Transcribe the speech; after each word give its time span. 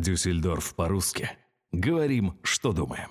Дюссельдорф 0.00 0.76
по-русски. 0.76 1.30
Говорим, 1.72 2.38
что 2.42 2.72
думаем. 2.72 3.10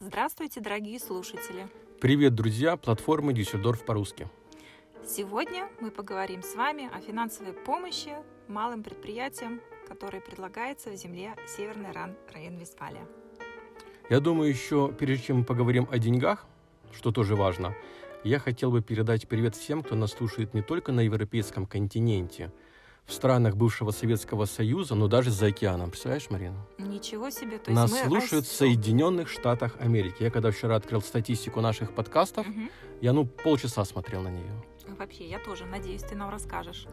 Здравствуйте, 0.00 0.60
дорогие 0.60 0.98
слушатели! 0.98 1.68
Привет, 2.00 2.34
друзья! 2.34 2.76
Платформы 2.76 3.32
Дюссельдорф 3.32 3.84
по-русски. 3.84 4.28
Сегодня 5.06 5.68
мы 5.80 5.92
поговорим 5.92 6.42
с 6.42 6.56
вами 6.56 6.90
о 6.92 7.00
финансовой 7.00 7.52
помощи 7.52 8.10
малым 8.48 8.82
предприятиям, 8.82 9.60
которые 9.86 10.20
предлагаются 10.20 10.90
в 10.90 10.96
земле 10.96 11.36
Северный 11.46 11.92
Ран, 11.92 12.16
район 12.34 12.56
Вестфалия. 12.56 13.06
Я 14.10 14.18
думаю, 14.18 14.50
еще 14.50 14.92
перед 14.92 15.22
чем 15.22 15.38
мы 15.38 15.44
поговорим 15.44 15.86
о 15.92 15.98
деньгах, 15.98 16.44
что 16.92 17.12
тоже 17.12 17.36
важно, 17.36 17.76
я 18.24 18.40
хотел 18.40 18.72
бы 18.72 18.82
передать 18.82 19.28
привет 19.28 19.54
всем, 19.54 19.82
кто 19.82 19.94
нас 19.94 20.10
слушает 20.10 20.54
не 20.54 20.62
только 20.62 20.90
на 20.90 21.00
европейском 21.00 21.66
континенте, 21.66 22.52
в 23.06 23.12
странах 23.12 23.56
бывшего 23.56 23.90
Советского 23.90 24.44
Союза, 24.46 24.94
но 24.94 25.08
даже 25.08 25.30
за 25.30 25.46
океаном. 25.46 25.90
Представляешь, 25.90 26.30
Марина? 26.30 26.56
Ничего 26.78 27.30
себе! 27.30 27.58
То 27.58 27.70
Нас 27.72 27.90
есть 27.90 28.04
мы 28.04 28.08
слушают 28.10 28.46
в. 28.46 28.52
Соединенных 28.52 29.28
Штатах 29.28 29.76
Америки. 29.80 30.22
Я 30.22 30.30
когда 30.30 30.50
вчера 30.50 30.76
открыл 30.76 31.02
статистику 31.02 31.60
наших 31.60 31.94
подкастов, 31.94 32.46
Мгм. 32.46 32.70
я 33.00 33.12
ну 33.12 33.26
полчаса 33.26 33.84
смотрел 33.84 34.22
на 34.22 34.28
нее. 34.28 34.52
Вообще, 34.98 35.28
я 35.28 35.38
тоже 35.38 35.64
надеюсь, 35.66 36.02
ты 36.02 36.14
нам 36.14 36.30
расскажешь 36.30 36.86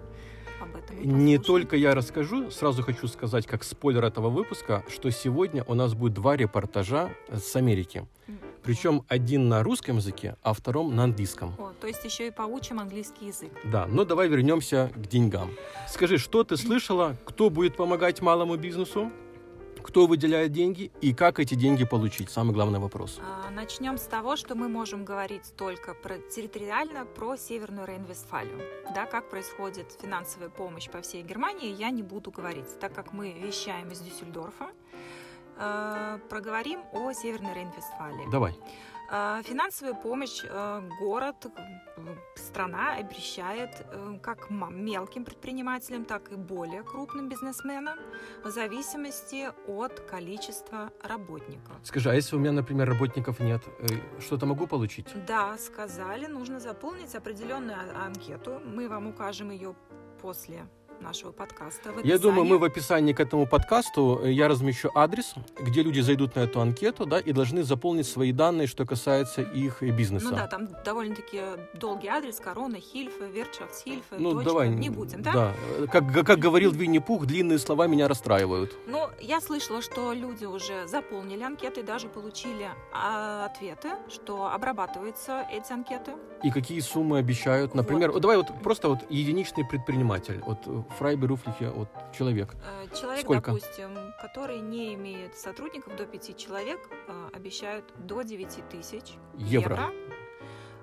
об 0.62 0.76
этом. 0.76 1.02
Не 1.26 1.38
только 1.38 1.76
я 1.78 1.94
расскажу, 1.96 2.50
сразу 2.52 2.84
хочу 2.84 3.08
сказать, 3.08 3.46
как 3.48 3.64
спойлер 3.64 4.04
этого 4.04 4.30
выпуска, 4.30 4.84
что 4.90 5.10
сегодня 5.12 5.64
у 5.66 5.74
нас 5.74 5.94
будет 5.94 6.14
два 6.14 6.36
репортажа 6.36 7.14
с 7.32 7.56
Америки. 7.56 8.06
М. 8.28 8.40
Причем 8.64 9.04
один 9.08 9.50
на 9.50 9.64
русском 9.64 9.98
языке, 9.98 10.36
а 10.42 10.54
втором 10.54 10.96
на 10.96 11.04
английском. 11.06 11.56
О, 11.58 11.72
то 11.80 11.88
есть 11.88 12.04
еще 12.04 12.28
и 12.28 12.32
поучим 12.32 12.80
английский 12.80 13.28
язык. 13.28 13.52
Да, 13.64 13.86
но 13.88 14.06
давай 14.06 14.28
вернемся 14.28 14.92
к 14.96 15.08
деньгам. 15.08 15.52
Скажи, 15.88 16.18
что 16.18 16.44
ты 16.44 16.58
слышала, 16.58 17.16
кто 17.26 17.50
будет 17.50 17.76
помогать 17.76 18.22
малому 18.22 18.58
бизнесу, 18.58 19.12
кто 19.82 20.08
выделяет 20.08 20.52
деньги 20.52 20.92
и 21.02 21.14
как 21.14 21.40
эти 21.40 21.56
деньги 21.56 21.86
получить? 21.86 22.30
Самый 22.30 22.54
главный 22.54 22.80
вопрос. 22.80 23.20
А, 23.22 23.50
Начнем 23.50 23.98
с 23.98 24.04
того, 24.04 24.36
что 24.36 24.54
мы 24.56 24.68
можем 24.68 25.06
говорить 25.06 25.54
только 25.58 25.94
про 25.94 26.18
территориально 26.20 27.06
про 27.06 27.38
Северную 27.38 27.88
Рейн-Вестфалию. 27.88 28.62
Да, 28.94 29.06
как 29.06 29.30
происходит 29.30 29.98
финансовая 30.02 30.50
помощь 30.50 30.90
по 30.90 31.02
всей 31.02 31.24
Германии, 31.24 31.74
я 31.74 31.90
не 31.92 32.04
буду 32.04 32.30
говорить, 32.30 32.80
так 32.80 32.94
как 32.94 33.14
мы 33.14 33.32
вещаем 33.32 33.90
из 33.90 34.00
Дюссельдорфа. 34.02 34.68
Э, 35.60 36.20
Проговорим 36.30 36.82
о 36.94 37.12
Северной 37.14 37.54
Рейн-Вестфалии. 37.54 38.32
Давай. 38.32 38.56
Э, 39.12 39.42
Финансовую 39.44 39.96
помощь 39.96 40.44
э, 40.44 40.82
город, 41.00 41.48
страна 42.36 42.96
обещает 42.96 43.86
э, 43.92 44.20
как 44.22 44.50
мелким 44.50 45.26
предпринимателям, 45.26 46.06
так 46.06 46.32
и 46.32 46.36
более 46.36 46.84
крупным 46.84 47.30
бизнесменам 47.30 48.00
в 48.44 48.50
зависимости 48.50 49.50
от 49.68 50.00
количества 50.02 50.92
работников. 51.04 51.76
Скажи, 51.84 52.10
а 52.10 52.14
если 52.14 52.36
у 52.36 52.40
меня, 52.40 52.52
например, 52.52 52.88
работников 52.88 53.40
нет, 53.40 53.62
э, 53.80 53.86
что-то 54.20 54.46
могу 54.46 54.68
получить? 54.68 55.08
Да, 55.28 55.58
сказали, 55.58 56.28
нужно 56.28 56.60
заполнить 56.60 57.16
определенную 57.16 57.78
а- 57.78 58.06
анкету. 58.06 58.62
Мы 58.64 58.88
вам 58.88 59.08
укажем 59.08 59.52
ее 59.52 59.76
после 60.22 60.68
нашего 61.02 61.32
подкаста. 61.32 61.92
Я 62.04 62.18
думаю, 62.18 62.46
мы 62.46 62.58
в 62.58 62.64
описании 62.64 63.14
к 63.14 63.20
этому 63.20 63.48
подкасту 63.48 64.22
э, 64.24 64.32
я 64.32 64.48
размещу 64.48 64.92
адрес, 64.96 65.34
где 65.60 65.82
люди 65.82 66.00
зайдут 66.02 66.36
на 66.36 66.42
эту 66.42 66.62
анкету, 66.62 67.06
да, 67.06 67.20
и 67.20 67.32
должны 67.32 67.64
заполнить 67.64 68.08
свои 68.08 68.32
данные, 68.32 68.68
что 68.68 68.86
касается 68.86 69.42
их 69.42 69.82
э, 69.84 69.90
бизнеса. 69.92 70.28
Ну 70.30 70.36
да, 70.36 70.48
там 70.48 70.68
довольно-таки 70.86 71.42
долгий 71.74 72.08
адрес, 72.08 72.40
корона, 72.40 72.80
Хильфе, 72.80 73.28
Верчафтсхильфе, 73.30 74.16
Ну, 74.18 74.32
точка. 74.34 74.46
давай. 74.46 74.70
Не 74.70 74.90
будем, 74.90 75.22
да? 75.22 75.32
Да. 75.34 75.54
Э, 75.80 75.88
Как, 75.92 76.26
как 76.26 76.40
говорил 76.40 76.72
Винни-Пух, 76.72 77.26
длинные 77.26 77.60
слова 77.60 77.88
меня 77.88 78.08
расстраивают. 78.08 78.76
Ну, 78.88 79.10
я 79.20 79.42
слышала, 79.42 79.82
что 79.82 80.14
люди 80.14 80.46
уже 80.46 80.88
заполнили 80.88 81.44
анкеты, 81.44 81.84
даже 81.84 82.08
получили 82.08 82.68
а, 82.94 83.46
ответы, 83.46 83.90
что 84.10 84.52
обрабатываются 84.52 85.46
эти 85.52 85.72
анкеты. 85.72 86.14
И 86.44 86.52
какие 86.52 86.80
суммы 86.80 87.18
обещают? 87.18 87.76
Например, 87.76 88.12
вот 88.12 88.22
давай 88.22 88.38
вот 88.38 88.48
просто 88.64 88.90
вот 88.90 89.00
единичный 89.10 89.66
предприниматель, 89.66 90.42
вот 90.46 90.60
Фрайберуфлихе, 90.98 91.70
вот 91.70 91.88
человек. 92.18 92.56
Э, 92.66 92.88
Человек, 92.96 93.24
Сколько? 93.24 93.52
допустим, 93.52 93.96
который 94.22 94.60
не 94.60 94.94
имеет 94.96 95.36
сотрудников 95.38 95.96
до 95.96 96.06
5 96.06 96.36
человек, 96.38 96.80
э, 97.08 97.30
обещают 97.34 97.86
до 97.98 98.22
9 98.24 98.64
тысяч 98.70 99.14
Евро. 99.38 99.76
евро. 99.76 99.92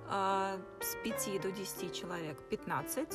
Э, 0.08 0.58
С 0.80 0.96
5 1.02 1.40
до 1.42 1.50
10 1.50 1.92
человек 1.92 2.38
15 2.48 3.08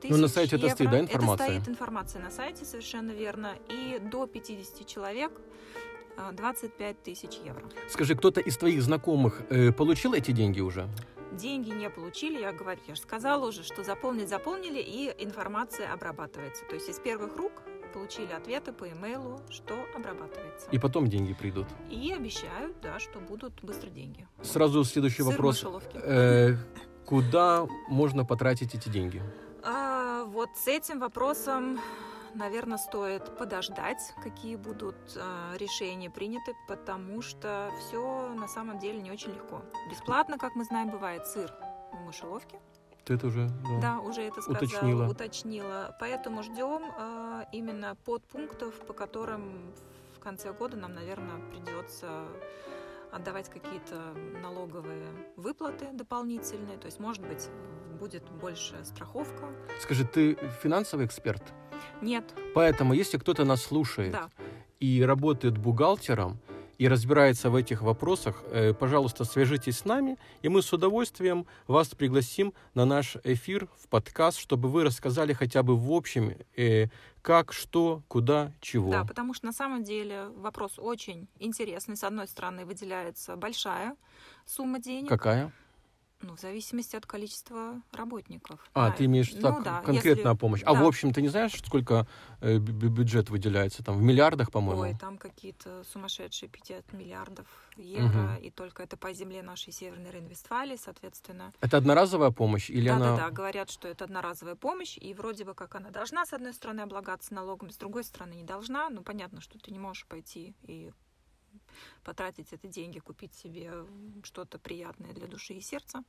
тысяч 0.00 0.10
Ну, 0.10 0.16
на 0.16 0.28
сайте 0.28 0.56
это 0.56 0.66
евро. 0.66 0.74
стоит, 0.74 0.90
да, 0.90 1.00
информация? 1.00 1.46
Это 1.46 1.54
стоит 1.60 1.68
информация 1.68 2.22
на 2.22 2.30
сайте, 2.30 2.64
совершенно 2.64 3.10
верно. 3.12 3.54
И 3.68 3.98
до 4.00 4.26
50 4.26 4.86
человек 4.86 5.32
э, 6.16 6.30
25 6.32 7.02
тысяч 7.02 7.34
евро. 7.44 7.62
Скажи, 7.88 8.14
кто-то 8.14 8.40
из 8.40 8.56
твоих 8.56 8.82
знакомых 8.82 9.42
э, 9.50 9.72
получил 9.72 10.14
эти 10.14 10.30
деньги 10.32 10.60
уже? 10.60 10.88
Деньги 11.32 11.70
не 11.70 11.90
получили, 11.90 12.40
я 12.40 12.52
говорю, 12.52 12.80
я 12.86 12.94
же 12.94 13.00
сказала 13.00 13.46
уже, 13.46 13.62
что 13.62 13.82
заполнить 13.84 14.28
заполнили, 14.28 14.80
и 14.80 15.14
информация 15.18 15.92
обрабатывается. 15.92 16.64
То 16.66 16.74
есть 16.74 16.88
из 16.88 16.98
первых 16.98 17.36
рук 17.36 17.52
получили 17.92 18.32
ответы 18.32 18.72
по 18.72 18.88
имейлу, 18.88 19.40
что 19.48 19.74
обрабатывается. 19.94 20.68
И 20.70 20.78
потом 20.78 21.08
деньги 21.08 21.32
придут. 21.32 21.66
И 21.90 22.12
обещают, 22.12 22.76
да, 22.82 22.98
что 22.98 23.20
будут 23.20 23.62
быстро 23.62 23.88
деньги. 23.88 24.26
Сразу 24.42 24.84
следующий 24.84 25.22
Сыр 25.22 25.32
вопрос. 25.32 25.64
Э, 25.94 26.56
куда 27.06 27.66
можно 27.88 28.24
потратить 28.24 28.74
эти 28.74 28.88
деньги? 28.88 29.22
А, 29.62 30.24
вот 30.24 30.50
с 30.56 30.68
этим 30.68 31.00
вопросом, 31.00 31.80
наверное, 32.36 32.78
стоит 32.78 33.36
подождать, 33.38 34.14
какие 34.22 34.56
будут 34.56 34.96
а, 35.16 35.56
решения 35.56 36.10
приняты, 36.10 36.54
потому 36.68 37.22
что 37.22 37.70
все 37.80 38.28
на 38.34 38.48
самом 38.48 38.78
деле 38.78 39.00
не 39.00 39.10
очень 39.10 39.32
легко. 39.32 39.62
Бесплатно, 39.90 40.38
как 40.38 40.54
мы 40.54 40.64
знаем, 40.64 40.90
бывает 40.90 41.26
сыр 41.26 41.52
в 41.92 42.00
мышеловке. 42.04 42.60
Ты 43.04 43.14
это 43.14 43.28
уже... 43.28 43.48
Да, 43.80 44.00
уже 44.00 44.22
это 44.22 44.42
сказала, 44.42 44.64
Уточнила. 44.64 45.08
уточнила. 45.08 45.96
Поэтому 46.00 46.42
ждем 46.42 46.82
э, 46.98 47.44
именно 47.52 47.94
подпунктов, 48.04 48.74
по 48.86 48.92
которым 48.92 49.72
в 50.16 50.18
конце 50.18 50.52
года 50.52 50.76
нам, 50.76 50.92
наверное, 50.94 51.38
придется 51.50 52.26
отдавать 53.12 53.48
какие-то 53.48 54.12
налоговые 54.42 55.06
выплаты 55.36 55.86
дополнительные. 55.92 56.78
То 56.78 56.86
есть, 56.86 56.98
может 56.98 57.26
быть, 57.26 57.48
будет 57.96 58.22
больше 58.40 58.74
страховка. 58.84 59.44
Скажи, 59.80 60.04
ты 60.04 60.38
финансовый 60.62 61.06
эксперт? 61.06 61.42
Нет, 62.00 62.24
Поэтому, 62.54 62.94
если 62.94 63.18
кто-то 63.18 63.44
нас 63.44 63.62
слушает 63.62 64.12
да. 64.12 64.30
и 64.80 65.02
работает 65.02 65.58
бухгалтером, 65.58 66.38
и 66.78 66.88
разбирается 66.88 67.50
в 67.50 67.54
этих 67.54 67.82
вопросах, 67.82 68.42
э, 68.50 68.74
пожалуйста, 68.74 69.24
свяжитесь 69.24 69.78
с 69.78 69.84
нами, 69.84 70.18
и 70.42 70.48
мы 70.48 70.62
с 70.62 70.72
удовольствием 70.72 71.46
вас 71.66 71.88
пригласим 71.88 72.52
на 72.74 72.84
наш 72.84 73.16
эфир 73.24 73.68
в 73.78 73.88
подкаст, 73.88 74.38
чтобы 74.38 74.68
вы 74.68 74.84
рассказали 74.84 75.32
хотя 75.32 75.62
бы 75.62 75.76
в 75.76 75.90
общем, 75.90 76.34
э, 76.56 76.88
как, 77.22 77.52
что, 77.52 78.02
куда, 78.08 78.52
чего. 78.60 78.90
Да, 78.92 79.04
потому 79.04 79.34
что 79.34 79.46
на 79.46 79.52
самом 79.52 79.84
деле 79.84 80.28
вопрос 80.36 80.78
очень 80.78 81.28
интересный. 81.38 81.96
С 81.96 82.04
одной 82.04 82.28
стороны, 82.28 82.64
выделяется 82.64 83.36
большая 83.36 83.96
сумма 84.44 84.78
денег, 84.78 85.08
Какая? 85.08 85.52
Ну, 86.26 86.36
в 86.36 86.40
зависимости 86.40 86.96
от 86.96 87.06
количества 87.06 87.80
работников. 87.92 88.58
А, 88.74 88.90
Да, 88.90 88.96
ты 88.96 89.04
имеешь 89.04 89.32
ну 89.32 89.40
так 89.40 89.62
да, 89.62 89.80
конкретная 89.82 90.24
если- 90.32 90.36
помощь. 90.38 90.62
А 90.64 90.74
да. 90.74 90.82
в 90.82 90.86
общем, 90.86 91.12
ты 91.12 91.22
не 91.22 91.28
знаешь, 91.28 91.52
сколько 91.64 92.06
э, 92.40 92.56
бю- 92.58 92.72
бю- 92.72 92.88
бюджет 92.88 93.30
выделяется? 93.30 93.82
Там 93.84 93.96
в 93.96 94.02
миллиардах, 94.02 94.50
по-моему. 94.50 94.82
Ой, 94.82 94.94
там 95.00 95.18
какие-то 95.18 95.84
сумасшедшие 95.84 96.48
50 96.48 96.92
миллиардов 96.92 97.46
евро, 97.76 98.36
и 98.36 98.50
только 98.50 98.82
это 98.82 98.96
по 98.96 99.12
земле 99.12 99.42
нашей 99.42 99.72
Северной 99.72 100.10
Рейн-Вестфалии, 100.10 100.76
соответственно. 100.76 101.52
Это 101.60 101.76
одноразовая 101.76 102.30
помощь 102.30 102.70
или 102.70 102.88
Да, 102.88 102.96
она... 102.96 103.16
да, 103.16 103.24
да, 103.26 103.30
говорят, 103.30 103.70
что 103.70 103.88
это 103.88 104.04
одноразовая 104.04 104.54
помощь, 104.56 104.98
и 104.98 105.14
вроде 105.14 105.44
бы 105.44 105.54
как 105.54 105.74
она 105.76 105.90
должна, 105.90 106.26
с 106.26 106.32
одной 106.32 106.52
стороны, 106.52 106.80
облагаться 106.80 107.32
налогом, 107.34 107.70
с 107.70 107.76
другой 107.76 108.04
стороны, 108.04 108.34
не 108.34 108.44
должна. 108.44 108.90
Ну, 108.90 109.02
понятно, 109.02 109.40
что 109.40 109.58
ты 109.58 109.70
не 109.70 109.78
можешь 109.78 110.06
пойти 110.06 110.54
и 110.62 110.90
потратить 112.04 112.52
эти 112.52 112.66
деньги, 112.66 112.98
купить 112.98 113.34
себе 113.34 113.72
что-то 114.22 114.58
приятное 114.58 115.12
для 115.12 115.26
души 115.26 115.54
и 115.54 115.60
сердца. 115.60 116.02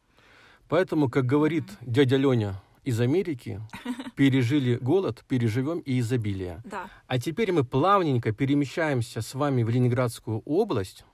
Поэтому, 0.70 1.10
как 1.10 1.26
говорит 1.26 1.66
дядя 1.82 2.18
Леня 2.18 2.62
из 2.84 3.00
Америки, 3.00 3.62
пережили 4.16 4.76
голод, 4.76 5.24
переживем 5.28 5.80
и 5.80 6.00
изобилие. 6.00 6.62
Да, 6.66 6.90
А 7.08 7.20
теперь 7.20 7.52
мы 7.52 7.64
плавненько 7.64 8.32
перемещаемся 8.32 9.22
с 9.22 9.34
вами 9.34 9.64
в 9.64 9.70
Ленинградскую 9.70 10.42
область, 10.46 11.06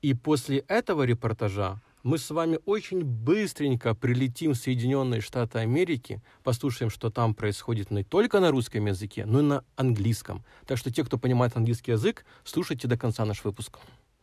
и 0.00 0.14
после 0.14 0.58
этого 0.58 1.04
репортажа 1.04 1.80
мы 2.02 2.18
с 2.18 2.30
вами 2.30 2.58
очень 2.64 3.04
быстренько 3.04 3.94
прилетим 3.94 4.52
в 4.52 4.56
Соединенные 4.56 5.20
Штаты 5.20 5.60
Америки, 5.60 6.20
послушаем, 6.42 6.90
что 6.90 7.10
там 7.10 7.32
происходит 7.32 7.92
не 7.92 8.02
только 8.02 8.40
на 8.40 8.50
русском 8.50 8.86
языке, 8.86 9.24
но 9.24 9.38
и 9.38 9.42
на 9.44 9.64
английском. 9.76 10.44
Так 10.66 10.78
что 10.78 10.92
те, 10.92 11.04
кто 11.04 11.16
понимает 11.16 11.56
английский 11.56 11.92
язык, 11.92 12.24
слушайте 12.42 12.88
до 12.88 12.98
конца 12.98 13.24
наш 13.24 13.44
выпуск. 13.44 13.78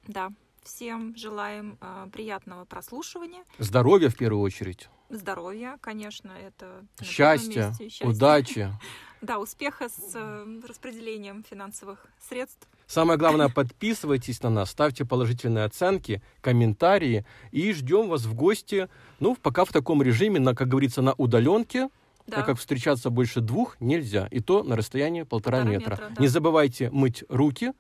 да. 0.08 0.32
Всем 0.70 1.16
желаем 1.16 1.80
э, 1.82 2.08
приятного 2.14 2.64
прослушивания. 2.64 3.44
Здоровья 3.58 4.10
в 4.10 4.16
первую 4.16 4.44
очередь. 4.44 4.88
здоровья, 5.10 5.80
конечно, 5.82 6.32
это 6.32 6.86
счастья, 7.02 7.74
счастья, 7.80 8.06
удачи. 8.06 8.70
Да, 9.22 9.40
успеха 9.40 9.90
с 9.90 10.14
э, 10.14 10.62
распределением 10.66 11.44
финансовых 11.44 12.06
средств. 12.30 12.70
Самое 12.88 13.20
главное, 13.20 13.50
подписывайтесь 13.50 14.42
на 14.44 14.50
нас, 14.50 14.70
ставьте 14.70 15.04
положительные 15.04 15.66
оценки, 15.66 16.22
комментарии 16.40 17.26
и 17.52 17.74
ждем 17.74 18.08
вас 18.08 18.24
в 18.24 18.34
гости. 18.34 18.88
Ну, 19.20 19.36
пока 19.36 19.66
в 19.66 19.74
таком 19.74 20.02
режиме, 20.02 20.40
на, 20.40 20.56
как 20.56 20.70
говорится, 20.70 21.02
на 21.02 21.14
удаленке, 21.18 21.90
да. 22.28 22.38
так 22.38 22.46
как 22.46 22.60
встречаться 22.60 23.10
больше 23.10 23.42
двух 23.42 23.76
нельзя, 23.82 24.28
и 24.32 24.40
то 24.40 24.64
на 24.64 24.76
расстоянии 24.78 25.24
полтора, 25.24 25.58
полтора 25.58 25.78
метра. 25.78 25.92
метра 25.92 26.10
да. 26.16 26.22
Не 26.22 26.28
забывайте 26.28 26.90
мыть 26.92 27.24
руки. 27.28 27.74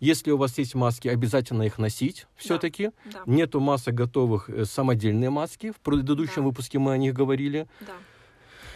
Если 0.00 0.30
у 0.30 0.36
вас 0.36 0.58
есть 0.58 0.74
маски, 0.74 1.08
обязательно 1.08 1.62
их 1.62 1.78
носить 1.78 2.26
все-таки. 2.36 2.90
Да. 3.04 3.12
Да. 3.12 3.22
Нету 3.26 3.60
масок 3.60 3.94
готовых, 3.94 4.48
э, 4.48 4.64
самодельные 4.64 5.30
маски. 5.30 5.72
В 5.72 5.80
предыдущем 5.80 6.42
да. 6.42 6.42
выпуске 6.42 6.78
мы 6.78 6.92
о 6.92 6.96
них 6.96 7.14
говорили. 7.14 7.66
Да. 7.80 7.94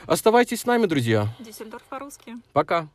Оставайтесь 0.07 0.61
с 0.61 0.67
нами, 0.67 0.87
друзья. 0.87 1.29
Дюссельдорф 1.39 1.85
по-русски. 1.85 2.37
Пока. 2.53 2.89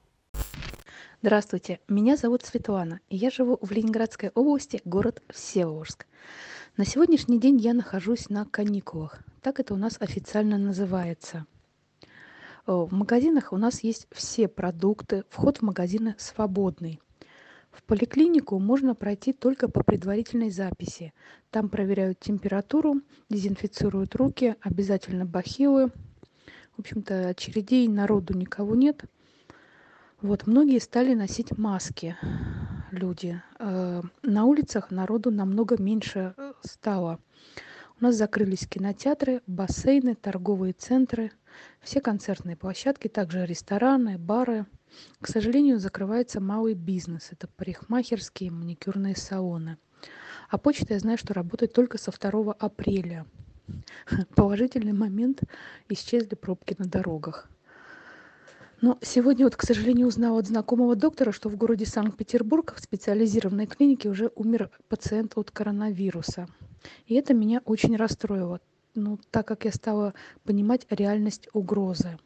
Здравствуйте, 1.21 1.79
меня 1.87 2.15
зовут 2.15 2.43
Светлана, 2.43 2.99
и 3.09 3.17
я 3.17 3.31
живу 3.31 3.57
в 3.61 3.71
Ленинградской 3.71 4.29
области, 4.35 4.81
город 4.85 5.23
Всеволожск. 5.33 6.05
На 6.75 6.85
сегодняшний 6.85 7.39
день 7.39 7.57
я 7.57 7.73
нахожусь 7.73 8.29
на 8.29 8.45
каникулах, 8.45 9.23
так 9.41 9.59
это 9.59 9.73
у 9.73 9.77
нас 9.77 9.97
официально 9.99 10.57
называется– 10.59 11.45
Э, 12.67 12.85
в 12.89 12.93
магазинах 12.93 13.53
у 13.53 13.57
нас 13.57 13.81
есть 13.83 14.07
все 14.11 14.47
продукты, 14.47 15.23
вход 15.29 15.59
в 15.59 15.61
магазины 15.61 16.15
свободный. 16.17 16.99
В 17.77 17.83
поликлинику 17.83 18.57
можно 18.57 18.95
пройти 18.95 19.33
только 19.33 19.69
по 19.69 19.83
предварительной 19.83 20.49
записи. 20.49 21.13
Там 21.51 21.69
проверяют 21.69 22.19
температуру, 22.19 23.01
дезинфицируют 23.29 24.15
руки, 24.15 24.55
обязательно 24.61 25.25
бахилы. 25.25 25.91
В 26.75 26.79
общем-то, 26.79 27.29
очередей 27.29 27.87
народу 27.87 28.35
никого 28.35 28.75
нет. 28.75 29.03
Вот, 30.21 30.47
многие 30.47 30.79
стали 30.79 31.13
носить 31.13 31.55
маски, 31.55 32.17
люди. 32.89 33.39
Э, 33.59 34.01
на 34.23 34.45
улицах 34.45 34.89
народу 34.89 35.29
намного 35.29 35.79
меньше 35.79 36.33
э, 36.35 36.53
стало. 36.61 37.19
У 38.01 38.03
нас 38.03 38.15
закрылись 38.15 38.67
кинотеатры, 38.67 39.41
бассейны, 39.45 40.15
торговые 40.15 40.73
центры– 40.73 41.31
все 41.81 42.01
концертные 42.01 42.55
площадки, 42.55 43.07
также 43.07 43.45
рестораны, 43.45 44.17
бары. 44.17 44.65
К 45.21 45.27
сожалению, 45.27 45.79
закрывается 45.79 46.39
малый 46.39 46.73
бизнес. 46.73 47.29
Это 47.31 47.47
парикмахерские, 47.47 48.51
маникюрные 48.51 49.15
салоны. 49.15 49.77
А 50.49 50.57
почта, 50.57 50.93
я 50.93 50.99
знаю, 50.99 51.17
что 51.17 51.33
работает 51.33 51.73
только 51.73 51.97
со 51.97 52.11
2 52.11 52.53
апреля. 52.53 53.25
Положительный 54.35 54.93
момент– 54.93 55.41
исчезли 55.89 56.35
пробки 56.35 56.75
на 56.77 56.85
дорогах. 56.85 57.49
Но 58.79 58.97
сегодня 59.01 59.45
вот, 59.45 59.55
к 59.55 59.63
сожалению, 59.63 60.07
узнала 60.07 60.39
от 60.39 60.47
знакомого 60.47 60.95
доктора, 60.95 61.31
что 61.31 61.49
в 61.49 61.57
городе 61.57 61.85
Санкт-Петербург 61.85 62.75
в 62.75 62.79
специализированной 62.79 63.65
клинике 63.65 64.07
уже 64.09 64.31
умер 64.35 64.69
пациент 64.87 65.33
от 65.35 65.49
коронавируса. 65.49 66.47
И 67.07 67.15
это 67.15 67.33
меня 67.33 67.61
очень 67.65 67.95
расстроило 67.95 68.61
ну, 68.97 69.19
так 69.31 69.47
как 69.47 69.65
я 69.65 69.71
стала 69.71 70.13
понимать 70.43 70.87
реальность 70.89 71.47
угрозы. 71.53 72.17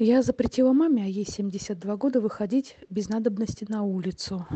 Я 0.00 0.22
запретила 0.22 0.72
маме, 0.72 1.04
а 1.04 1.06
ей 1.06 1.24
72 1.24 1.96
года, 1.96 2.20
выходить 2.20 2.76
без 2.90 3.08
надобности 3.08 3.64
на 3.68 3.84
улицу. 3.84 4.46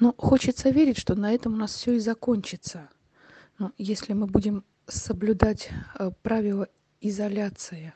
Но 0.00 0.14
хочется 0.18 0.68
верить, 0.68 0.98
что 0.98 1.14
на 1.14 1.32
этом 1.32 1.54
у 1.54 1.56
нас 1.56 1.72
все 1.72 1.94
и 1.94 1.98
закончится. 1.98 2.90
Но 3.58 3.72
если 3.78 4.12
мы 4.12 4.26
будем 4.26 4.64
соблюдать 4.86 5.70
э, 5.98 6.10
правила 6.22 6.68
изоляции. 7.00 7.94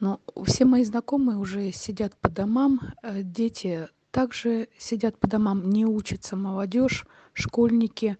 Но 0.00 0.20
все 0.44 0.64
мои 0.64 0.84
знакомые 0.84 1.38
уже 1.38 1.70
сидят 1.72 2.16
по 2.16 2.28
домам, 2.28 2.80
э, 3.02 3.22
дети 3.22 3.88
также 4.10 4.68
сидят 4.78 5.18
по 5.18 5.28
домам, 5.28 5.68
не 5.70 5.86
учатся 5.86 6.36
молодежь, 6.36 7.06
школьники, 7.34 8.16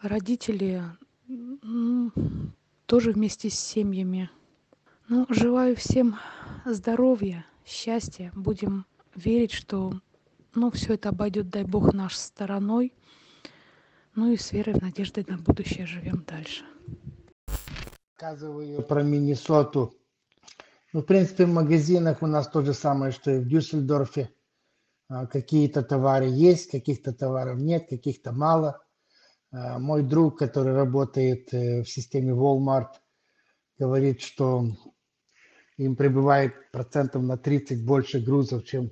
родители 0.00 0.82
тоже 2.86 3.12
вместе 3.12 3.50
с 3.50 3.58
семьями. 3.58 4.30
Ну, 5.08 5.26
желаю 5.28 5.76
всем 5.76 6.16
здоровья, 6.64 7.44
счастья. 7.64 8.32
Будем 8.34 8.86
верить, 9.14 9.52
что 9.52 10.00
ну, 10.54 10.70
все 10.70 10.94
это 10.94 11.10
обойдет, 11.10 11.50
дай 11.50 11.64
бог, 11.64 11.92
наш 11.92 12.16
стороной. 12.16 12.92
Ну 14.14 14.32
и 14.32 14.36
с 14.36 14.52
верой, 14.52 14.74
в 14.74 14.82
надеждой 14.82 15.24
на 15.28 15.36
будущее 15.36 15.86
живем 15.86 16.24
дальше. 16.26 16.64
Рассказываю 18.12 18.82
про 18.82 19.02
Миннесоту. 19.02 19.94
Ну, 20.92 21.00
в 21.00 21.04
принципе, 21.04 21.46
в 21.46 21.52
магазинах 21.52 22.22
у 22.22 22.26
нас 22.26 22.48
то 22.48 22.62
же 22.62 22.72
самое, 22.72 23.10
что 23.10 23.32
и 23.32 23.40
в 23.40 23.48
Дюссельдорфе. 23.48 24.30
А, 25.08 25.26
какие-то 25.26 25.82
товары 25.82 26.26
есть, 26.26 26.70
каких-то 26.70 27.12
товаров 27.12 27.58
нет, 27.58 27.88
каких-то 27.88 28.32
мало. 28.32 28.80
А, 29.50 29.78
мой 29.80 30.02
друг, 30.02 30.38
который 30.38 30.72
работает 30.72 31.52
э, 31.52 31.82
в 31.82 31.90
системе 31.90 32.32
Walmart, 32.32 32.90
говорит, 33.78 34.20
что 34.20 34.68
им 35.76 35.96
прибывает 35.96 36.70
процентов 36.70 37.22
на 37.22 37.36
30 37.36 37.84
больше 37.84 38.20
грузов, 38.20 38.64
чем 38.64 38.90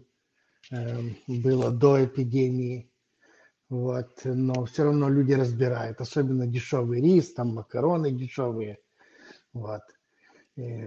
эм, 0.70 1.16
было 1.26 1.70
до 1.70 2.04
эпидемии. 2.04 2.90
Вот. 3.68 4.20
Но 4.24 4.64
все 4.64 4.84
равно 4.84 5.08
люди 5.08 5.32
разбирают, 5.32 6.00
особенно 6.00 6.46
дешевый 6.46 7.00
рис, 7.00 7.32
там 7.32 7.54
макароны 7.54 8.10
дешевые. 8.10 8.78
Вот. 9.52 9.82
И 10.56 10.86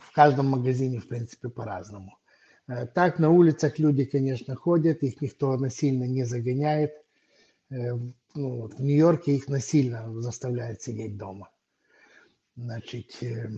в 0.00 0.12
каждом 0.12 0.48
магазине, 0.48 0.98
в 0.98 1.08
принципе, 1.08 1.48
по-разному. 1.48 2.18
Э, 2.66 2.86
так, 2.86 3.18
на 3.18 3.30
улицах 3.30 3.78
люди, 3.78 4.04
конечно, 4.04 4.56
ходят, 4.56 5.02
их 5.02 5.20
никто 5.20 5.56
насильно 5.56 6.04
не 6.04 6.24
загоняет. 6.24 6.92
Э, 7.70 7.92
ну, 8.34 8.68
в 8.68 8.80
Нью-Йорке 8.80 9.36
их 9.36 9.48
насильно 9.48 10.10
заставляют 10.20 10.82
сидеть 10.82 11.16
дома. 11.16 11.50
Значит, 12.56 13.22
э, 13.22 13.48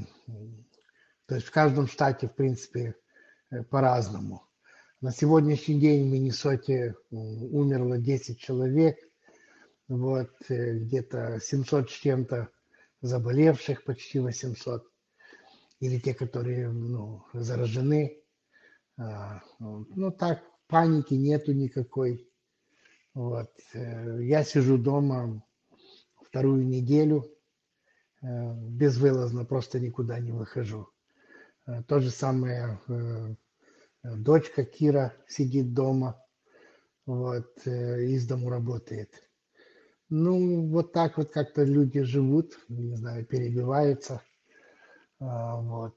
то 1.27 1.35
есть 1.35 1.47
в 1.47 1.51
каждом 1.51 1.89
штате, 1.89 2.29
в 2.29 2.35
принципе, 2.35 2.95
э, 3.51 3.63
по-разному. 3.65 4.43
На 5.01 5.13
сегодняшний 5.13 5.79
день 5.79 6.09
в 6.09 6.13
Миннесоте 6.13 6.95
умерло 7.11 7.99
10 7.99 8.39
человек, 8.39 8.97
вот, 9.89 10.31
где-то 10.49 11.39
700 11.41 11.91
с 11.91 11.93
чем-то 11.93 12.49
заболевших, 13.03 13.85
почти 13.85 14.19
800, 14.19 14.91
или 15.81 15.99
те, 15.99 16.15
которые 16.15 16.69
ну, 16.71 17.25
заражены. 17.33 18.23
А, 18.99 19.43
ну 19.59 20.11
так, 20.11 20.43
паники 20.67 21.15
нету 21.15 21.53
никакой. 21.53 22.29
Вот. 23.15 23.51
Э, 23.75 24.23
я 24.23 24.45
сижу 24.45 24.79
дома 24.79 25.43
вторую 26.23 26.67
неделю, 26.67 27.31
э, 28.23 28.55
безвылазно, 28.55 29.45
просто 29.45 29.81
никуда 29.81 30.19
не 30.19 30.33
выхожу. 30.33 30.89
Э, 31.67 31.83
то 31.83 32.01
же 32.01 32.11
самое 32.11 32.79
дочка 34.03 34.65
Кира 34.65 35.15
сидит 35.27 35.75
дома, 35.75 36.23
вот, 37.07 37.67
из 37.67 38.27
дому 38.27 38.51
работает. 38.51 39.11
Ну, 40.09 40.69
вот 40.69 40.93
так 40.93 41.19
вот 41.19 41.33
как-то 41.33 41.65
люди 41.65 42.03
живут, 42.03 42.57
не 42.69 42.95
знаю, 42.95 43.27
перебиваются. 43.27 44.23
Вот. 45.19 45.97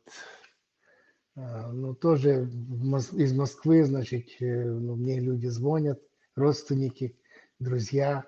Ну, 1.36 1.94
тоже 1.94 2.50
из 2.50 3.34
Москвы, 3.34 3.84
значит, 3.84 4.30
ну, 4.40 4.96
мне 4.96 5.20
люди 5.20 5.46
звонят, 5.46 6.02
родственники, 6.36 7.16
друзья. 7.60 8.26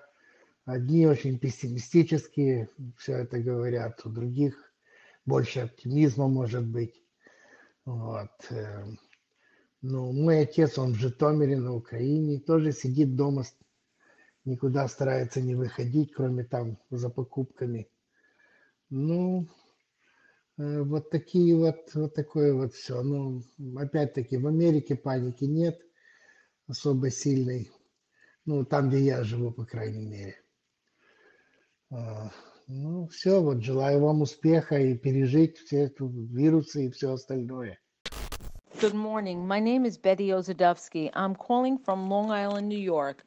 Одни 0.64 1.08
очень 1.08 1.40
пессимистические, 1.40 2.70
все 2.96 3.14
это 3.16 3.40
говорят, 3.40 4.00
у 4.06 4.10
других 4.10 4.72
больше 5.26 5.60
оптимизма 5.60 6.28
может 6.28 6.64
быть. 6.64 7.01
Вот. 7.84 8.30
Э, 8.50 8.84
ну, 9.80 10.12
мой 10.12 10.42
отец, 10.42 10.78
он 10.78 10.92
в 10.92 10.96
Житомире, 10.96 11.56
на 11.58 11.74
Украине, 11.74 12.38
тоже 12.38 12.72
сидит 12.72 13.16
дома, 13.16 13.44
никуда 14.44 14.86
старается 14.88 15.40
не 15.40 15.54
выходить, 15.54 16.12
кроме 16.12 16.44
там 16.44 16.78
за 16.90 17.10
покупками. 17.10 17.88
Ну, 18.90 19.48
э, 20.58 20.82
вот 20.82 21.10
такие 21.10 21.56
вот, 21.56 21.92
вот 21.94 22.14
такое 22.14 22.54
вот 22.54 22.74
все. 22.74 23.02
Ну, 23.02 23.42
опять-таки, 23.76 24.36
в 24.36 24.46
Америке 24.46 24.94
паники 24.94 25.44
нет 25.44 25.80
особо 26.68 27.10
сильной. 27.10 27.72
Ну, 28.44 28.64
там, 28.64 28.88
где 28.88 29.00
я 29.00 29.24
живу, 29.24 29.52
по 29.52 29.64
крайней 29.64 30.06
мере. 30.06 30.36
Ну, 32.67 33.07
все, 33.07 33.41
вот 33.41 33.63
желаю 33.63 34.01
вам 34.01 34.21
успеха 34.21 34.77
и 34.77 34.97
пережить 34.97 35.57
все 35.57 35.85
эти 35.85 36.01
вирусы 36.01 36.87
и 36.87 36.91
все 36.91 37.13
остальное. 37.13 37.79
Good 38.79 38.93
morning. 38.93 39.47
My 39.47 39.59
name 39.59 39.85
is 39.85 39.97
Betty 39.97 40.29
Ozadovsky. 40.29 41.09
I'm 41.15 41.33
calling 41.33 41.77
from 41.77 42.09
Long 42.09 42.29
Island, 42.29 42.67
New 42.67 42.77
York, 42.77 43.23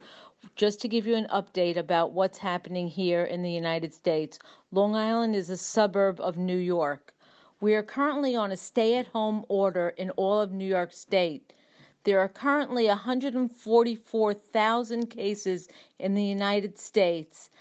just 0.55 0.81
to 0.81 0.87
give 0.87 1.05
you 1.05 1.15
an 1.15 1.27
update 1.27 1.77
about 1.77 2.13
what's 2.13 2.39
happening 2.39 2.87
here 2.87 3.25
in 3.25 3.43
the 3.43 3.51
United 3.51 3.93
States, 3.93 4.39
Long 4.71 4.95
Island 4.95 5.35
is 5.35 5.51
a 5.51 5.57
suburb 5.57 6.19
of 6.19 6.35
New 6.35 6.57
York. 6.57 7.13
We 7.59 7.75
are 7.75 7.83
currently 7.83 8.35
on 8.35 8.51
a 8.51 8.57
stay 8.57 8.97
at 8.97 9.05
home 9.05 9.45
order 9.49 9.89
in 9.89 10.09
all 10.11 10.41
of 10.41 10.51
New 10.51 10.65
York 10.65 10.93
State. 10.93 11.53
There 12.05 12.19
are 12.19 12.27
currently 12.27 12.87
144,000 12.87 15.11
cases 15.11 15.69
in 15.99 16.15
the 16.15 16.23
United 16.23 16.79
States. 16.79 17.51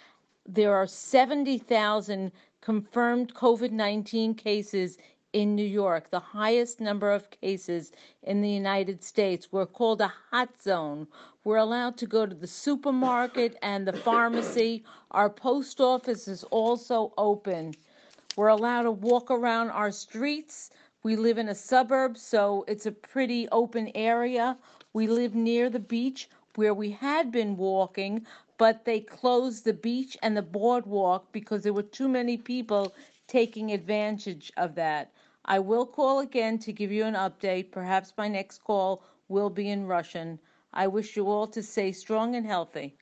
there 0.47 0.75
are 0.75 0.85
70,000 0.85 2.31
confirmed 2.61 3.33
COVID 3.33 3.71
19 3.71 4.35
cases 4.35 4.99
in 5.33 5.55
New 5.55 5.65
York, 5.65 6.11
the 6.11 6.19
highest 6.19 6.79
number 6.79 7.11
of 7.11 7.31
cases 7.31 7.91
in 8.21 8.41
the 8.41 8.49
United 8.49 9.03
States. 9.03 9.51
We're 9.51 9.65
called 9.65 10.01
a 10.01 10.13
hot 10.29 10.61
zone. 10.61 11.07
We're 11.43 11.57
allowed 11.57 11.97
to 11.97 12.05
go 12.05 12.27
to 12.27 12.35
the 12.35 12.45
supermarket 12.45 13.57
and 13.63 13.87
the 13.87 13.93
pharmacy. 13.93 14.83
Our 15.09 15.31
post 15.31 15.81
office 15.81 16.27
is 16.27 16.43
also 16.45 17.11
open. 17.17 17.73
We're 18.35 18.49
allowed 18.49 18.83
to 18.83 18.91
walk 18.91 19.31
around 19.31 19.71
our 19.71 19.91
streets. 19.91 20.69
We 21.01 21.15
live 21.15 21.39
in 21.39 21.49
a 21.49 21.55
suburb, 21.55 22.19
so 22.19 22.65
it's 22.67 22.85
a 22.85 22.91
pretty 22.91 23.49
open 23.49 23.91
area. 23.95 24.57
We 24.93 25.07
live 25.07 25.33
near 25.33 25.71
the 25.71 25.79
beach 25.79 26.29
where 26.55 26.73
we 26.73 26.91
had 26.91 27.31
been 27.31 27.57
walking, 27.57 28.25
but 28.57 28.85
they 28.85 29.00
closed 29.00 29.65
the 29.65 29.74
beach 29.74 30.17
and 30.21 30.35
the 30.38 30.41
boardwalk 30.41 31.31
because 31.31 31.63
there 31.63 31.74
were 31.74 31.83
too 31.83 32.07
many 32.07 32.38
people 32.38 32.93
taking 33.27 33.71
advantage 33.71 34.51
of 34.57 34.75
that. 34.75 35.12
I 35.45 35.59
will 35.59 35.85
call 35.85 36.19
again 36.19 36.59
to 36.59 36.74
give 36.74 36.91
you 36.91 37.05
an 37.05 37.15
update. 37.15 37.71
Perhaps 37.71 38.13
my 38.17 38.27
next 38.27 38.63
call 38.63 39.03
will 39.27 39.50
be 39.50 39.69
in 39.69 39.88
Russian. 39.88 40.39
I 40.74 40.88
wish 40.88 41.15
you 41.15 41.29
all 41.29 41.47
to 41.47 41.63
stay 41.63 41.91
strong 41.91 42.35
and 42.35 42.45
healthy. 42.45 42.97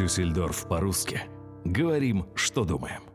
Дюссельдорф 0.00 0.66
по-русски. 0.66 1.20
Говорим, 1.62 2.24
что 2.34 2.64
думаем. 2.64 3.09